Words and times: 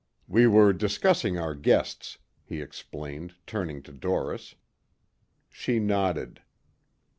We 0.27 0.47
were 0.47 0.73
discussing 0.73 1.37
our 1.37 1.53
guests," 1.53 2.17
he 2.43 2.59
explained 2.59 3.35
turning 3.45 3.83
to 3.83 3.91
Doris. 3.91 4.55
She 5.51 5.77
nodded. 5.77 6.41